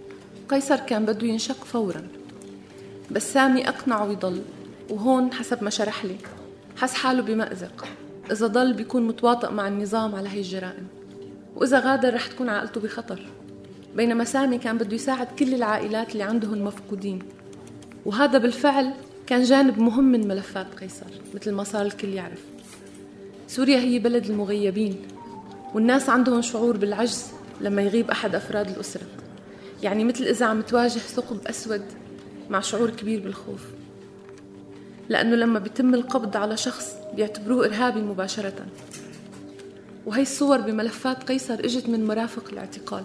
قيصر 0.48 0.76
كان 0.76 1.04
بده 1.04 1.26
ينشق 1.26 1.64
فورا 1.64 2.08
بس 3.10 3.32
سامي 3.32 3.68
أقنعه 3.68 4.06
يضل 4.10 4.42
وهون 4.90 5.32
حسب 5.32 5.64
ما 5.64 5.70
شرح 5.70 6.04
لي. 6.04 6.16
حس 6.76 6.94
حاله 6.94 7.22
بمأزق 7.22 7.88
إذا 8.32 8.46
ضل 8.46 8.72
بيكون 8.72 9.06
متواطئ 9.06 9.50
مع 9.52 9.68
النظام 9.68 10.14
على 10.14 10.28
هي 10.28 10.38
الجرائم. 10.38 10.86
وإذا 11.56 11.80
غادر 11.80 12.14
رح 12.14 12.26
تكون 12.26 12.48
عائلته 12.48 12.80
بخطر. 12.80 13.26
بينما 13.96 14.24
سامي 14.24 14.58
كان 14.58 14.78
بده 14.78 14.94
يساعد 14.94 15.26
كل 15.38 15.54
العائلات 15.54 16.12
اللي 16.12 16.22
عندهم 16.22 16.64
مفقودين. 16.64 17.18
وهذا 18.06 18.38
بالفعل 18.38 18.94
كان 19.26 19.42
جانب 19.42 19.78
مهم 19.78 20.04
من 20.04 20.28
ملفات 20.28 20.66
قيصر 20.80 21.06
مثل 21.34 21.52
ما 21.52 21.64
صار 21.64 21.86
الكل 21.86 22.08
يعرف. 22.08 22.42
سوريا 23.48 23.78
هي 23.78 23.98
بلد 23.98 24.24
المغيبين 24.24 24.96
والناس 25.74 26.08
عندهم 26.08 26.42
شعور 26.42 26.76
بالعجز. 26.76 27.37
لما 27.60 27.82
يغيب 27.82 28.10
أحد 28.10 28.34
أفراد 28.34 28.68
الأسرة. 28.68 29.06
يعني 29.82 30.04
مثل 30.04 30.24
إذا 30.24 30.46
عم 30.46 30.60
تواجه 30.60 30.98
ثقب 30.98 31.46
أسود 31.46 31.82
مع 32.50 32.60
شعور 32.60 32.90
كبير 32.90 33.20
بالخوف. 33.20 33.64
لأنه 35.08 35.36
لما 35.36 35.58
بيتم 35.58 35.94
القبض 35.94 36.36
على 36.36 36.56
شخص 36.56 36.96
بيعتبروه 37.16 37.66
إرهابي 37.66 38.00
مباشرة. 38.00 38.66
وهي 40.06 40.22
الصور 40.22 40.60
بملفات 40.60 41.22
قيصر 41.22 41.54
إجت 41.54 41.88
من 41.88 42.06
مرافق 42.06 42.48
الاعتقال. 42.52 43.04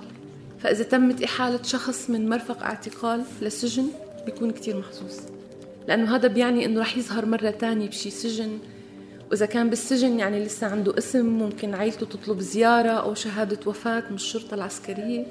فإذا 0.60 0.83
تمت 0.83 1.24
إحالة 1.24 1.63
شخص 1.63 2.10
من 2.10 2.29
مرفق 2.29 2.63
اعتقال 2.63 3.24
لسجن 3.41 3.88
بيكون 4.25 4.51
كتير 4.51 4.77
محظوظ. 4.77 5.19
لأنه 5.88 6.15
هذا 6.15 6.27
بيعني 6.27 6.65
إنه 6.65 6.81
رح 6.81 6.98
يظهر 6.98 7.25
مرة 7.25 7.50
تانية 7.50 7.88
بشي 7.88 8.10
سجن 8.10 8.60
وإذا 9.33 9.45
كان 9.45 9.69
بالسجن 9.69 10.19
يعني 10.19 10.45
لسه 10.45 10.67
عنده 10.67 10.97
اسم 10.97 11.25
ممكن 11.25 11.73
عيلته 11.75 12.05
تطلب 12.05 12.39
زيارة 12.39 12.89
أو 12.89 13.13
شهادة 13.13 13.59
وفاة 13.65 14.03
من 14.09 14.15
الشرطة 14.15 14.55
العسكرية. 14.55 15.25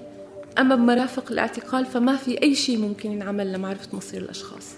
أما 0.59 0.75
بمرافق 0.75 1.33
الاعتقال 1.33 1.87
فما 1.87 2.17
في 2.17 2.43
أي 2.43 2.55
شيء 2.55 2.79
ممكن 2.79 3.13
ينعمل 3.13 3.53
لمعرفة 3.53 3.97
مصير 3.97 4.23
الأشخاص. 4.23 4.75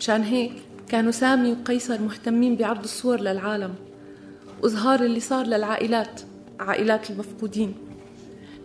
مشان 0.00 0.22
هيك 0.22 0.52
كانوا 0.88 1.10
سامي 1.10 1.52
وقيصر 1.52 2.00
مهتمين 2.00 2.56
بعرض 2.56 2.82
الصور 2.82 3.20
للعالم 3.20 3.74
وإظهار 4.62 5.00
اللي 5.00 5.20
صار 5.20 5.46
للعائلات 5.46 6.20
عائلات 6.60 7.10
المفقودين. 7.10 7.74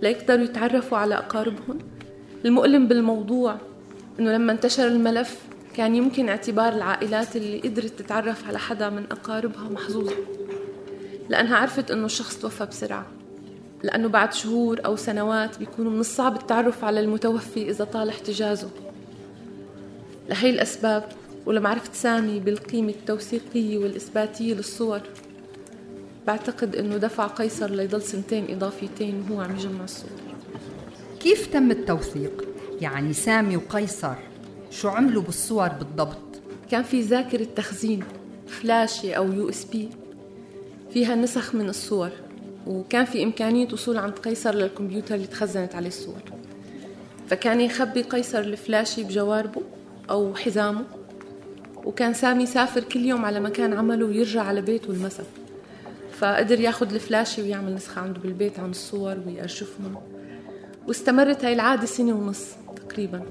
ليقدروا 0.02 0.44
يتعرفوا 0.44 0.98
على 0.98 1.16
أقاربهم. 1.16 1.80
المؤلم 2.46 2.88
بالموضوع 2.88 3.58
إنه 4.20 4.32
لما 4.32 4.52
انتشر 4.52 4.88
الملف 4.88 5.40
كان 5.76 5.96
يمكن 5.96 6.30
اعتبار 6.30 6.74
العائلات 6.74 7.36
اللي 7.36 7.60
قدرت 7.60 8.00
تتعرف 8.00 8.48
على 8.48 8.60
حدا 8.60 8.90
من 8.90 9.06
أقاربها 9.12 9.70
محظوظة 9.70 10.14
لأنها 11.30 11.58
عرفت 11.58 11.92
إنه 11.92 12.06
الشخص 12.06 12.38
توفى 12.38 12.66
بسرعة 12.66 13.06
لأنه 13.84 14.08
بعد 14.08 14.34
شهور 14.34 14.82
أو 14.86 14.96
سنوات 14.96 15.60
بيكونوا 15.60 15.92
من 15.92 16.00
الصعب 16.00 16.36
التعرف 16.36 16.84
على 16.84 17.00
المتوفي 17.00 17.70
إذا 17.70 17.86
طال 17.86 18.10
احتجازه 18.10 18.70
لهي 20.30 20.50
الأسباب 20.50 21.04
ولمعرفة 21.46 21.94
سامي 21.94 22.40
بالقيمة 22.40 22.90
التوثيقية 22.90 23.78
والإثباتية 23.78 24.54
للصور 24.54 25.02
بعتقد 26.28 26.76
إنه 26.76 26.98
دفع 26.98 27.28
قيصر 27.28 27.70
ليضل 27.70 28.02
سنتين 28.02 28.46
إضافيتين 28.50 29.26
وهو 29.30 29.42
عم 29.42 29.56
يجمع 29.56 29.84
الصور 29.84 30.10
كيف 31.20 31.48
تم 31.48 31.72
التوثيق؟ 31.72 32.48
يعني 32.82 33.14
سامي 33.14 33.58
وقيصر 33.58 34.16
شو 34.74 34.90
عملوا 34.90 35.22
بالصور 35.22 35.68
بالضبط؟ 35.68 36.42
كان 36.72 36.84
في 36.84 37.02
ذاكرة 37.02 37.48
تخزين 37.56 38.04
فلاشة 38.48 39.14
أو 39.14 39.32
US 39.32 39.66
B. 39.66 39.90
فيها 40.94 41.16
نسخ 41.16 41.56
من 41.56 41.70
الصور 41.70 42.10
وكان 42.68 43.06
في 43.06 43.24
إمكانية 43.24 43.68
وصول 43.74 43.98
عند 43.98 44.14
قيصر 44.14 44.56
للكمبيوتر 44.56 45.16
اللي 45.16 45.28
تخزنت 45.28 45.76
عليه 45.76 45.88
الصور. 45.88 46.22
فكان 47.28 47.62
يخبي 47.62 48.02
قيصر 48.02 48.40
الفلاشي 48.40 49.04
بجواربه 49.04 49.62
أو 50.10 50.36
حزامه 50.36 50.84
وكان 51.86 52.14
سامي 52.14 52.44
يسافر 52.44 52.84
كل 52.84 53.06
يوم 53.06 53.26
على 53.26 53.40
مكان 53.40 53.74
عمله 53.74 54.06
ويرجع 54.06 54.42
على 54.42 54.62
بيته 54.62 54.92
المساء. 54.92 55.26
فقدر 56.12 56.60
ياخد 56.60 56.94
الفلاشي 56.94 57.42
ويعمل 57.42 57.76
نسخة 57.76 58.02
عنده 58.02 58.20
بالبيت 58.20 58.60
عن 58.60 58.70
الصور 58.70 59.18
ويأرشفهم. 59.28 59.96
واستمرت 60.88 61.46
هاي 61.46 61.54
العادة 61.54 61.86
سنة 61.86 62.14
ونص 62.14 62.46
تقريبا. 62.76 63.24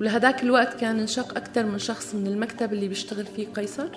ولهداك 0.00 0.42
الوقت 0.42 0.80
كان 0.80 1.00
انشق 1.00 1.36
أكثر 1.36 1.66
من 1.66 1.78
شخص 1.78 2.14
من 2.14 2.26
المكتب 2.26 2.72
اللي 2.72 2.88
بيشتغل 2.88 3.26
فيه 3.26 3.46
قيصر 3.46 3.88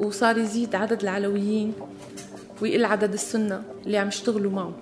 وصار 0.00 0.38
يزيد 0.38 0.74
عدد 0.74 1.02
العلويين 1.02 1.72
ويقل 2.62 2.84
عدد 2.84 3.12
السنة 3.12 3.62
اللي 3.86 3.98
عم 3.98 4.08
يشتغلوا 4.08 4.52
معه. 4.52 4.72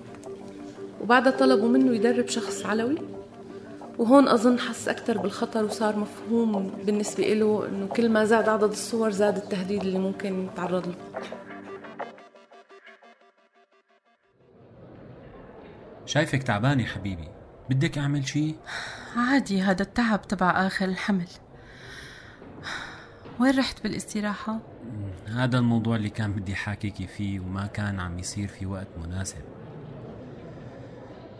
وبعدها 1.01 1.31
طلبوا 1.31 1.69
منه 1.69 1.95
يدرب 1.95 2.27
شخص 2.27 2.65
علوي 2.65 2.97
وهون 3.97 4.27
أظن 4.27 4.59
حس 4.59 4.87
أكثر 4.87 5.17
بالخطر 5.17 5.65
وصار 5.65 5.95
مفهوم 5.95 6.71
بالنسبة 6.85 7.23
له 7.33 7.67
إنه 7.67 7.87
كل 7.87 8.09
ما 8.09 8.25
زاد 8.25 8.49
عدد 8.49 8.71
الصور 8.71 9.11
زاد 9.11 9.37
التهديد 9.37 9.81
اللي 9.81 9.99
ممكن 9.99 10.45
يتعرض 10.45 10.87
له. 10.87 10.95
شايفك 16.05 16.43
تعبانة 16.43 16.85
حبيبي. 16.85 17.36
بدك 17.69 17.97
أعمل 17.97 18.27
شي؟ 18.27 18.55
عادي 19.15 19.61
هذا 19.61 19.81
التعب 19.81 20.27
تبع 20.27 20.67
آخر 20.67 20.85
الحمل 20.85 21.27
وين 23.39 23.59
رحت 23.59 23.83
بالاستراحة؟ 23.83 24.59
هذا 25.27 25.57
الموضوع 25.57 25.95
اللي 25.95 26.09
كان 26.09 26.31
بدي 26.33 26.55
حاكيكي 26.55 27.07
فيه 27.07 27.39
وما 27.39 27.67
كان 27.67 27.99
عم 27.99 28.19
يصير 28.19 28.47
في 28.47 28.65
وقت 28.65 28.87
مناسب 29.03 29.41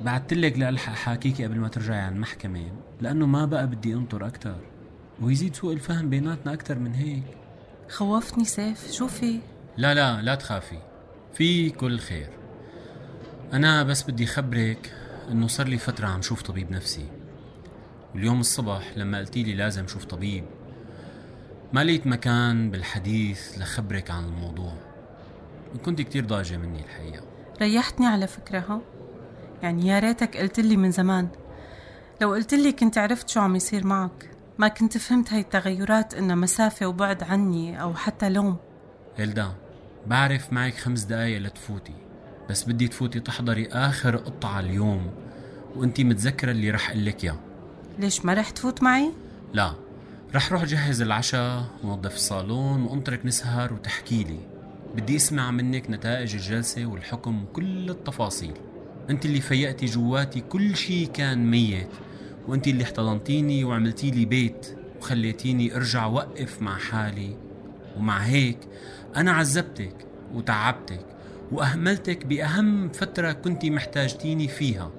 بعتلك 0.02 0.60
لألحق 0.60 0.94
حاكيكي 0.94 1.46
قبل 1.46 1.60
ما 1.60 1.68
ترجعي 1.68 2.00
عن 2.00 2.14
المحكمة 2.14 2.72
لأنه 3.02 3.26
ما 3.26 3.46
بقى 3.46 3.68
بدي 3.68 3.94
أنطر 3.94 4.28
أكتر 4.28 4.56
ويزيد 5.22 5.56
سوء 5.56 5.74
الفهم 5.74 6.10
بيناتنا 6.10 6.54
أكتر 6.54 6.80
من 6.80 6.94
هيك 6.94 7.24
خوفني 7.90 8.46
سيف 8.46 8.92
شو 8.92 9.08
في؟ 9.08 9.40
لا 9.78 9.94
لا 9.94 10.22
لا 10.22 10.36
تخافي 10.36 10.80
في 11.34 11.70
كل 11.70 12.00
خير 12.00 12.30
أنا 13.54 13.84
بس 13.84 14.04
بدي 14.04 14.26
خبرك 14.26 14.94
إنه 15.30 15.48
صار 15.48 15.68
لي 15.68 15.78
فترة 15.78 16.08
عم 16.08 16.22
شوف 16.22 16.42
طبيب 16.42 16.72
نفسي. 16.72 17.06
واليوم 18.14 18.40
الصبح 18.40 18.98
لما 18.98 19.18
قلتي 19.18 19.44
لي 19.44 19.54
لازم 19.54 19.88
شوف 19.88 20.06
طبيب 20.06 20.46
ما 21.74 21.84
لقيت 21.84 22.08
مكان 22.08 22.72
بالحديث 22.72 23.58
لخبرك 23.58 24.12
عن 24.12 24.26
الموضوع. 24.26 24.74
كنت 25.86 26.02
كتير 26.02 26.26
ضاجة 26.26 26.58
مني 26.58 26.80
الحقيقة. 26.80 27.24
ريحتني 27.62 28.08
على 28.08 28.28
فكرة 28.28 28.60
ها 28.60 28.82
يعني 29.64 29.88
يا 29.88 30.00
ريتك 30.00 30.38
قلت 30.38 30.60
لي 30.60 30.78
من 30.78 30.92
زمان. 30.92 31.28
لو 32.22 32.34
قلت 32.34 32.54
لي 32.54 32.72
كنت 32.72 32.98
عرفت 32.98 33.30
شو 33.30 33.40
عم 33.40 33.56
يصير 33.56 33.88
معك 33.88 34.30
ما 34.58 34.68
كنت 34.68 34.98
فهمت 34.98 35.34
هاي 35.34 35.42
التغيرات 35.42 36.14
إنها 36.14 36.36
مسافة 36.36 36.86
وبعد 36.86 37.24
عني 37.24 37.82
أو 37.82 37.96
حتى 37.96 38.30
لوم. 38.30 38.58
إلدا 39.20 39.52
بعرف 40.08 40.54
معك 40.54 40.74
خمس 40.74 41.04
دقايق 41.04 41.42
لتفوتي. 41.42 42.07
بس 42.50 42.64
بدي 42.64 42.88
تفوتي 42.88 43.20
تحضري 43.20 43.68
آخر 43.68 44.16
قطعة 44.16 44.60
اليوم 44.60 45.12
وأنتي 45.76 46.04
متذكرة 46.04 46.52
اللي 46.52 46.72
رح 46.72 46.92
قلك 46.92 47.24
ياه 47.24 47.40
ليش 48.00 48.26
ما 48.26 48.34
رح 48.34 48.50
تفوت 48.50 48.84
معي؟ 48.84 49.12
لا 49.54 49.74
رح 50.36 50.52
روح 50.52 50.66
جهز 50.66 51.02
العشاء 51.02 51.66
ونظف 51.84 52.16
الصالون 52.16 52.82
وأنطرك 52.84 53.26
نسهر 53.26 53.74
وتحكي 53.74 54.24
لي. 54.24 54.40
بدي 54.96 55.16
أسمع 55.16 55.52
منك 55.52 55.90
نتائج 55.90 56.36
الجلسة 56.36 56.86
والحكم 56.86 57.44
وكل 57.44 57.90
التفاصيل. 57.90 58.54
أنت 59.10 59.26
اللي 59.26 59.42
فيقتي 59.42 59.86
جواتي 59.86 60.42
كل 60.42 60.76
شي 60.76 61.06
كان 61.06 61.52
ميت 61.52 61.90
وأنت 62.48 62.68
اللي 62.68 62.84
احتضنتيني 62.84 63.64
وعملتي 63.64 64.12
لي 64.12 64.26
بيت 64.26 64.78
وخليتيني 65.00 65.76
أرجع 65.76 66.06
وقف 66.06 66.62
مع 66.62 66.78
حالي. 66.78 67.38
ومع 67.98 68.18
هيك 68.18 68.60
أنا 69.16 69.32
عذبتك 69.32 69.96
وتعبتك. 70.34 71.06
وأهملتك 71.52 72.26
بأهم 72.26 72.90
فترة 72.90 73.32
كنت 73.32 73.66
محتاجتيني 73.66 74.48
فيها. 74.48 74.92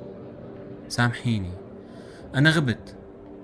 سامحيني. 0.88 1.52
أنا 2.34 2.50
غبت 2.50 2.96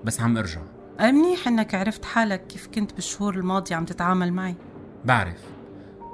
بس 0.03 0.21
عم 0.21 0.37
أرجع. 0.37 0.61
منيح 1.01 1.47
إنك 1.47 1.75
عرفت 1.75 2.05
حالك 2.05 2.47
كيف 2.47 2.67
كنت 2.67 2.93
بالشهور 2.93 3.35
الماضية 3.35 3.75
عم 3.75 3.85
تتعامل 3.85 4.33
معي. 4.33 4.55
بعرف. 5.05 5.41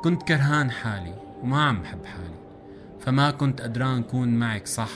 كنت 0.03 0.23
كرهان 0.23 0.71
حالي 0.71 1.15
وما 1.41 1.63
عم 1.63 1.81
بحب 1.81 2.05
حالي. 2.05 2.35
فما 2.99 3.31
كنت 3.31 3.61
قدران 3.61 4.03
كون 4.03 4.27
معك 4.27 4.67
صح. 4.67 4.91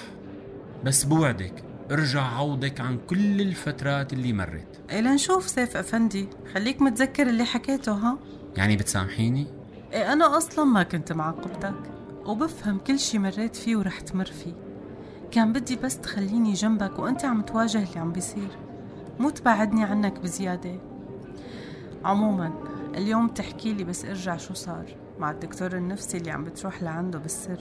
بس 0.84 1.04
بوعدك 1.04 1.64
ارجع 1.92 2.22
عوضك 2.22 2.82
عن 2.82 2.98
كل 3.08 3.42
الفترات 3.42 4.14
اللي 4.14 4.34
مرت. 4.34 4.82
إيه 4.90 5.02
لنشوف 5.02 5.50
سيف 5.50 5.78
أفندي. 5.78 6.28
خليك 6.54 6.82
متذكر 6.82 7.28
اللي 7.28 7.44
حكيته 7.44 7.92
ها؟ 7.94 8.18
يعني 8.58 8.76
بتسامحيني؟ 8.76 9.48
إيه 9.96 10.14
أنا 10.14 10.38
أصلا 10.38 10.66
ما 10.66 10.84
كنت 10.84 11.14
معاقبتك 11.14 11.76
وبفهم 12.26 12.78
كل 12.78 13.00
شي 13.00 13.20
مريت 13.20 13.56
فيه 13.56 13.76
ورح 13.76 14.00
تمر 14.00 14.26
فيه. 14.26 14.54
كان 15.32 15.54
بدي 15.54 15.76
بس 15.76 16.00
تخليني 16.00 16.54
جنبك 16.54 17.00
وأنت 17.00 17.26
عم 17.26 17.42
تواجه 17.42 17.78
اللي 17.78 18.00
عم 18.00 18.12
بيصير. 18.12 18.50
مو 19.20 19.30
تبعدني 19.30 19.84
عنك 19.84 20.20
بزيادة. 20.20 20.80
عموما 22.06 22.54
اليوم 22.96 23.28
تحكي 23.28 23.74
لي 23.74 23.84
بس 23.84 24.06
ارجع 24.06 24.38
شو 24.38 24.54
صار 24.54 24.86
مع 25.20 25.32
الدكتور 25.32 25.74
النفسي 25.74 26.18
اللي 26.18 26.32
عم 26.32 26.44
بتروح 26.44 26.84
لعنده 26.84 27.20
بالسر. 27.20 27.60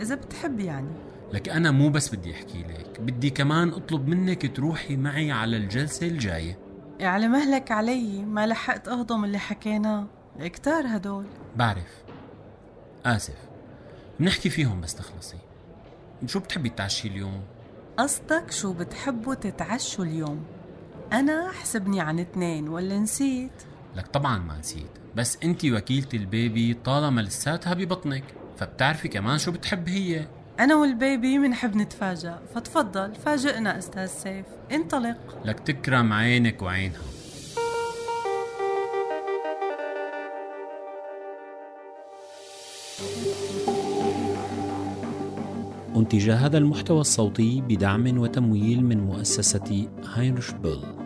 إذا 0.00 0.14
بتحب 0.14 0.60
يعني. 0.60 0.90
لك 1.32 1.48
أنا 1.48 1.70
مو 1.70 1.88
بس 1.88 2.14
بدي 2.14 2.32
أحكي 2.32 2.58
لك 2.58 3.00
بدي 3.00 3.30
كمان 3.30 3.68
أطلب 3.68 4.08
منك 4.08 4.56
تروحي 4.56 4.96
معي 4.96 5.32
على 5.32 5.56
الجلسة 5.56 6.06
الجاية. 6.06 6.58
إيه 7.00 7.06
على 7.06 7.28
مهلك 7.28 7.70
علي 7.70 8.24
ما 8.24 8.46
لحقت 8.46 8.88
أهضم 8.88 9.24
اللي 9.24 9.38
حكيناه. 9.38 10.06
كتار 10.38 10.86
هدول. 10.86 11.24
بعرف. 11.56 12.02
آسف. 13.06 13.36
بنحكي 14.20 14.50
فيهم 14.50 14.80
بس 14.80 14.94
تخلصي. 14.94 15.38
شو 16.26 16.38
بتحبي 16.40 16.68
تعشي 16.68 17.08
اليوم؟ 17.08 17.42
قصدك 17.96 18.50
شو 18.50 18.72
بتحبوا 18.72 19.34
تتعشوا 19.34 20.04
اليوم؟ 20.04 20.44
أنا 21.12 21.52
حسبني 21.52 22.00
عن 22.00 22.18
اثنين 22.18 22.68
ولا 22.68 22.98
نسيت؟ 22.98 23.62
لك 23.96 24.06
طبعا 24.06 24.38
ما 24.38 24.58
نسيت. 24.58 24.90
بس 25.16 25.38
انت 25.44 25.64
وكيلة 25.64 26.08
البيبي 26.14 26.74
طالما 26.74 27.20
لساتها 27.20 27.74
ببطنك 27.74 28.24
فبتعرفي 28.58 29.08
كمان 29.08 29.38
شو 29.38 29.52
بتحب 29.52 29.88
هي. 29.88 30.26
أنا 30.60 30.74
والبيبي 30.74 31.38
منحب 31.38 31.76
نتفاجأ. 31.76 32.38
فتفضل 32.54 33.14
فاجئنا 33.14 33.78
أستاذ 33.78 34.06
سيف. 34.06 34.46
انطلق. 34.72 35.16
لك 35.44 35.60
تكرم 35.60 36.12
عينك 36.12 36.62
وعينها. 36.62 37.00
أنتج 46.00 46.30
هذا 46.30 46.58
المحتوى 46.58 47.00
الصوتي 47.00 47.60
بدعم 47.60 48.18
وتمويل 48.18 48.84
من 48.84 49.00
مؤسسة 49.00 49.88
هاينرش 50.14 50.50
بول 50.50 50.99